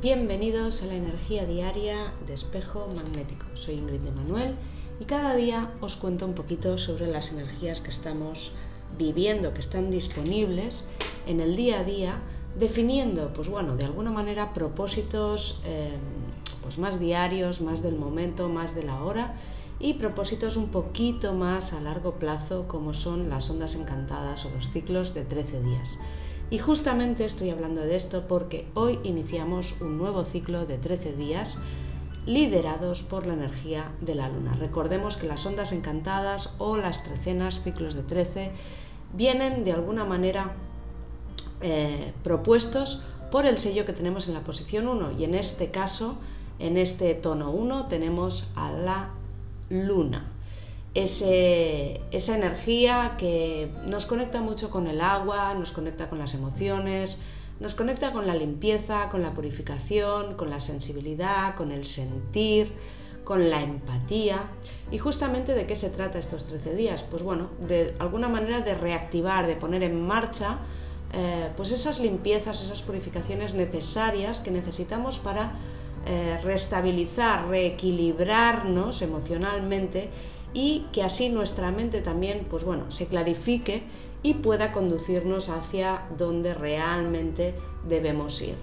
[0.00, 3.46] Bienvenidos a la energía diaria de espejo magnético.
[3.54, 4.54] Soy Ingrid de Manuel
[5.00, 8.52] y cada día os cuento un poquito sobre las energías que estamos
[8.96, 10.86] viviendo, que están disponibles
[11.26, 12.22] en el día a día,
[12.56, 15.96] definiendo, pues bueno, de alguna manera propósitos eh,
[16.62, 19.34] pues más diarios, más del momento, más de la hora
[19.80, 24.70] y propósitos un poquito más a largo plazo como son las ondas encantadas o los
[24.70, 25.98] ciclos de 13 días.
[26.50, 31.58] Y justamente estoy hablando de esto porque hoy iniciamos un nuevo ciclo de 13 días
[32.24, 34.56] liderados por la energía de la luna.
[34.58, 38.50] Recordemos que las ondas encantadas o las trecenas, ciclos de 13,
[39.12, 40.54] vienen de alguna manera
[41.60, 46.16] eh, propuestos por el sello que tenemos en la posición 1 y en este caso,
[46.58, 49.10] en este tono 1, tenemos a la
[49.68, 50.32] luna.
[51.02, 57.20] Esa energía que nos conecta mucho con el agua, nos conecta con las emociones,
[57.60, 62.72] nos conecta con la limpieza, con la purificación, con la sensibilidad, con el sentir,
[63.24, 64.50] con la empatía.
[64.90, 67.02] ¿Y justamente de qué se trata estos 13 días?
[67.02, 70.58] Pues bueno, de alguna manera de reactivar, de poner en marcha
[71.12, 75.52] eh, pues esas limpiezas, esas purificaciones necesarias que necesitamos para
[76.06, 80.10] eh, restabilizar, reequilibrarnos emocionalmente
[80.54, 83.82] y que así nuestra mente también, pues bueno, se clarifique
[84.22, 87.54] y pueda conducirnos hacia donde realmente
[87.88, 88.56] debemos ir.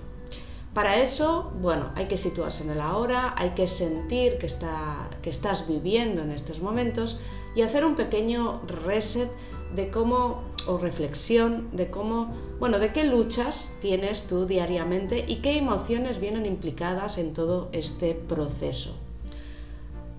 [0.74, 5.30] Para eso, bueno, hay que situarse en el ahora, hay que sentir que, está, que
[5.30, 7.18] estás viviendo en estos momentos
[7.56, 9.32] y hacer un pequeño reset
[9.74, 15.58] de cómo, o reflexión de cómo, bueno, de qué luchas tienes tú diariamente y qué
[15.58, 19.05] emociones vienen implicadas en todo este proceso.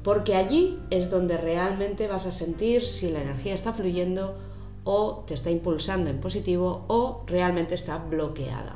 [0.07, 4.37] Porque allí es donde realmente vas a sentir si la energía está fluyendo
[4.85, 8.73] o te está impulsando en positivo o realmente está bloqueada.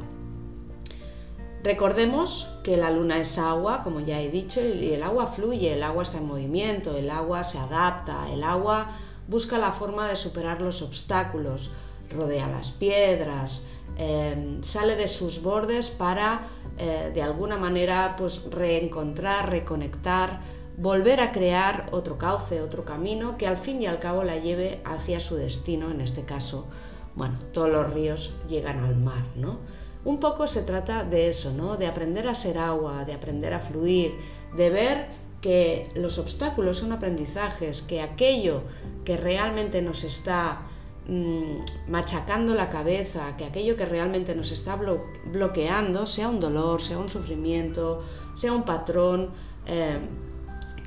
[1.63, 5.85] Recordemos que la luna es agua, como ya he dicho, y el agua fluye, el
[5.85, 8.89] agua está en movimiento, el agua se adapta, el agua
[9.29, 11.71] busca la forma de superar los obstáculos,
[12.13, 13.63] rodea las piedras,
[13.99, 16.41] em, sale de sus bordes para
[16.77, 20.41] eh, de alguna manera pues reencontrar, reconectar,
[20.77, 24.81] volver a crear otro cauce, otro camino que al fin y al cabo la lleve
[24.85, 26.67] hacia su destino, en este caso,
[27.15, 29.59] bueno, todos los ríos llegan al mar, ¿no?
[30.05, 31.77] Un poco se trata de eso, ¿no?
[31.77, 34.15] De aprender a ser agua, de aprender a fluir,
[34.57, 35.07] de ver
[35.43, 38.63] que los obstáculos son aprendizajes, que aquello
[39.05, 40.63] que realmente nos está
[41.07, 44.79] mm, machacando la cabeza, que aquello que realmente nos está
[45.27, 48.03] bloqueando, sea un dolor, sea un sufrimiento,
[48.35, 49.31] sea un patrón
[49.67, 49.99] eh,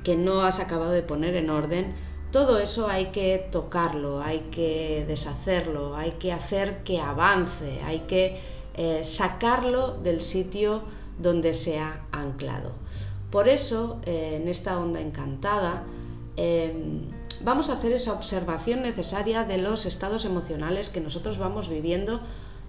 [0.04, 1.94] que no has acabado de poner en orden,
[2.30, 8.40] todo eso hay que tocarlo, hay que deshacerlo, hay que hacer que avance, hay que
[8.76, 10.82] eh, sacarlo del sitio
[11.18, 12.72] donde se ha anclado.
[13.30, 15.84] Por eso, eh, en esta onda encantada,
[16.36, 17.02] em,
[17.44, 22.20] vamos a hacer esa observación necesaria de los estados emocionales que nosotros vamos viviendo,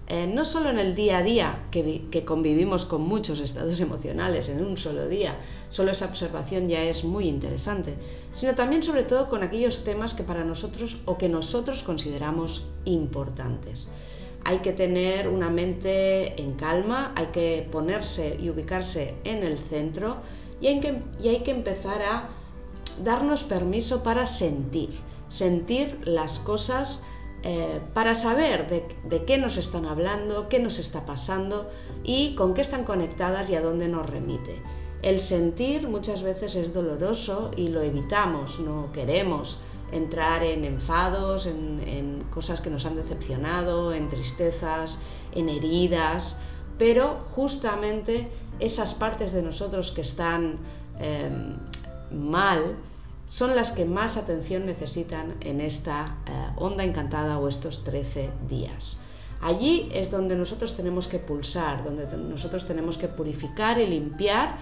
[0.08, 4.64] eh, no solo en el día a día, que, convivimos con muchos estados emocionales en
[4.64, 5.36] un solo día,
[5.68, 7.94] solo esa observación ya es muy interesante,
[8.32, 13.88] sino también sobre todo con aquellos temas que para nosotros o que nosotros consideramos importantes.
[14.44, 20.18] Hay que tener una mente en calma, hay que ponerse y ubicarse en el centro
[20.60, 22.28] y hay que empezar a
[23.02, 24.90] darnos permiso para sentir,
[25.28, 27.02] sentir las cosas
[27.42, 31.70] eh, para saber de, qué nos están hablando, qué nos está pasando
[32.02, 34.60] y con qué están conectadas y a dónde nos remite.
[35.02, 39.60] El sentir muchas veces es doloroso y lo evitamos, no queremos
[39.92, 44.98] entrar en enfados, en, cosas que nos han decepcionado, en tristezas,
[45.34, 46.38] en heridas,
[46.76, 50.58] pero justamente esas partes de nosotros que están
[50.98, 51.56] em,
[52.10, 52.76] mal
[53.28, 58.98] son las que más atención necesitan en esta eh, onda encantada o estos 13 días.
[59.40, 64.56] Allí es donde nosotros tenemos que pulsar, donde nosotros tenemos que purificar y limpiar.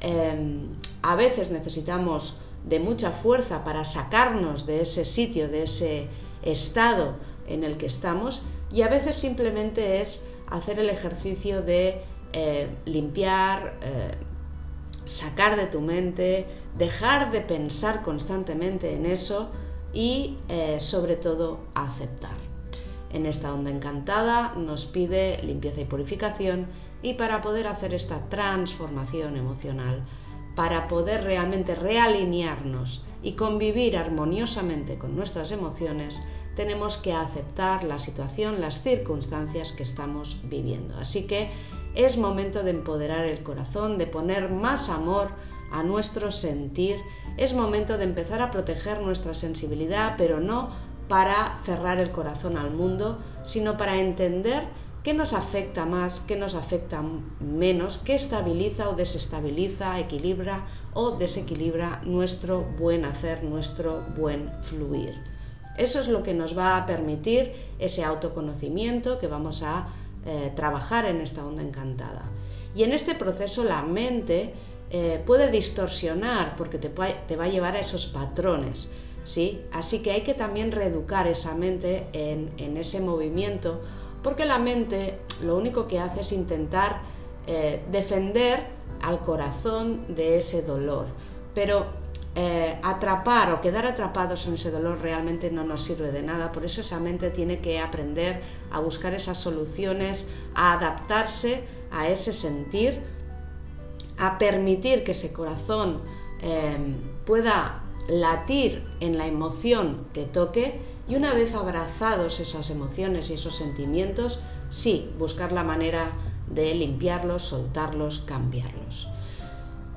[0.00, 0.68] Em,
[1.02, 2.34] a veces necesitamos
[2.68, 6.08] de mucha fuerza para sacarnos de ese sitio, de ese
[6.42, 7.14] estado
[7.46, 8.42] en el que estamos
[8.72, 12.02] y a veces simplemente es hacer el ejercicio de
[12.32, 14.14] eh, limpiar, eh,
[15.08, 16.46] sacar de tu mente,
[16.76, 19.50] dejar de pensar constantemente en eso
[19.92, 22.36] y eh, sobre todo aceptar.
[23.12, 26.66] En esta onda encantada nos pide limpieza y purificación
[27.02, 30.04] y para poder hacer esta transformación emocional,
[30.54, 36.22] para poder realmente realinearnos y convivir armoniosamente con nuestras emociones,
[36.54, 40.98] tenemos que aceptar la situación, las circunstancias que estamos viviendo.
[40.98, 41.50] Así que
[41.98, 45.28] es momento de empoderar el corazón, de poner más amor
[45.72, 46.96] a nuestro sentir,
[47.36, 50.70] es momento de empezar a proteger nuestra sensibilidad, pero no
[51.08, 54.62] para cerrar el corazón al mundo, sino para entender
[55.02, 57.02] qué nos afecta más, qué nos afecta
[57.40, 65.14] menos, qué estabiliza o desestabiliza, equilibra o desequilibra nuestro buen hacer, nuestro buen fluir.
[65.76, 69.88] Eso es lo que nos va a permitir ese autoconocimiento que vamos a
[70.26, 72.22] eh, trabajar en esta onda encantada.
[72.74, 74.52] Y en este proceso la mente
[74.90, 78.90] eh, puede distorsionar porque te, va a llevar a esos patrones.
[79.24, 79.60] ¿sí?
[79.72, 83.80] Así que hay que también reeducar esa mente en, ese movimiento
[84.22, 87.00] porque la mente lo único que hace es intentar
[87.46, 88.66] eh, defender
[89.02, 91.06] al corazón de ese dolor.
[91.54, 91.86] Pero
[92.40, 96.52] eh, atrapar o quedar atrapados en ese dolor realmente no nos sirve de nada.
[96.52, 102.32] Por eso esa mente tiene que aprender a buscar esas soluciones, a adaptarse a ese
[102.32, 103.00] sentir,
[104.18, 106.00] a permitir que ese corazón
[106.40, 106.94] em,
[107.26, 113.56] pueda latir en la emoción que toque y una vez abrazados esas emociones y esos
[113.56, 114.38] sentimientos,
[114.70, 116.12] sí, buscar la manera
[116.46, 119.08] de limpiarlos, soltarlos, cambiarlos.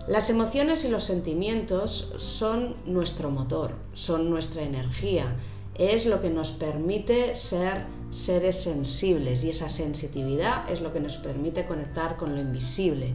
[0.08, 5.36] Las emociones y los sentimientos son nuestro motor, son nuestra energía,
[5.76, 11.18] es lo que nos permite ser seres sensibles y esa sensitividad es lo que nos
[11.18, 13.14] permite conectar con lo invisible.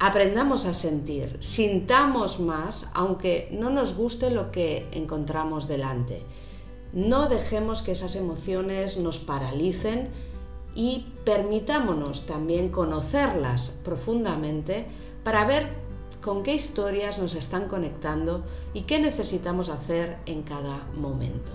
[0.00, 6.22] Aprendamos a sentir, sintamos más aunque no nos guste lo que encontramos delante.
[6.92, 10.08] No dejemos que esas emociones nos paralicen
[10.74, 14.86] y permitámonos también conocerlas profundamente
[15.28, 15.68] para ver
[16.22, 21.52] con qué historias nos están conectando y qué necesitamos hacer en cada momento.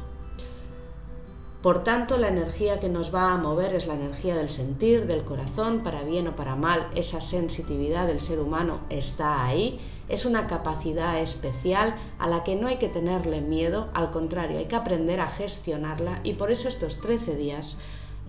[1.64, 5.24] Por tanto, la energía que nos va a mover es la energía del sentir, del
[5.24, 6.88] corazón, para bien o para mal.
[6.94, 9.80] Esa sensitividad del ser humano está ahí.
[10.08, 14.66] Es una capacidad especial a la que no hay que tenerle miedo, al contrario, hay
[14.66, 17.76] que aprender a gestionarla y por eso estos 13 días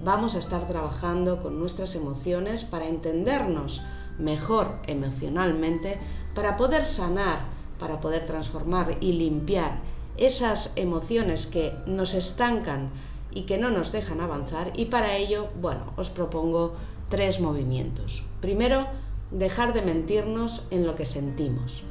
[0.02, 3.82] vamos a estar trabajando con nuestras emociones para entendernos
[4.18, 5.98] mejor emocionalmente
[6.34, 7.40] para poder sanar,
[7.78, 9.78] para poder transformar y limpiar
[10.16, 12.90] esas emociones que nos estancan
[13.32, 16.74] y que no nos dejan avanzar y para ello, bueno, os propongo
[17.08, 18.22] tres movimientos.
[18.40, 18.86] Primero,
[19.30, 21.82] dejar de mentirnos en lo que sentimos,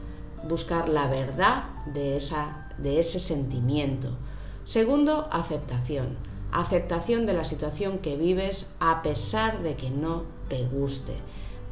[0.47, 4.09] buscar la verdad de, esa, de ese sentimiento.
[4.63, 6.17] Segundo, aceptación.
[6.53, 11.13] Aceptación de la situación que vives a pesar de que no te guste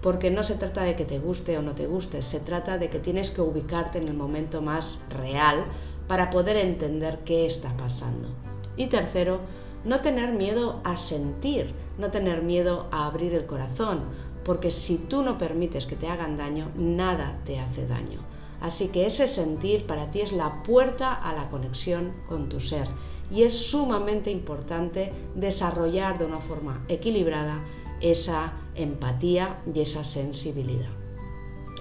[0.01, 2.89] porque no se trata de que te guste o no te guste, se trata de
[2.89, 5.65] que tienes que ubicarte en el momento más real
[6.07, 8.30] para poder entender qué está pasando.
[8.77, 9.39] Y tercero,
[9.86, 14.01] no tener miedo a sentir, no tener miedo a abrir el corazón,
[14.44, 18.19] porque si tú no permites que te hagan daño, nada te hace daño.
[18.59, 22.88] Así que ese sentir para ti es la puerta a la conexión con tu ser
[23.31, 27.63] y es sumamente importante desarrollar de una forma equilibrada
[28.01, 30.89] esa empatía y esa sensibilidad.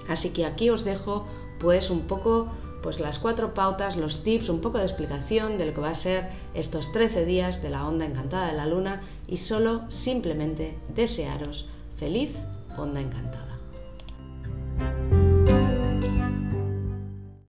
[0.08, 1.24] Así que aquí os dejo
[1.58, 2.48] pues un poco
[2.82, 5.94] pues las cuatro pautas, los tips, un poco de explicación de lo que va a
[5.94, 11.66] ser estos 13 días de la onda encantada de la luna y solo simplemente desearos
[11.96, 12.34] feliz
[12.78, 13.49] onda encantada.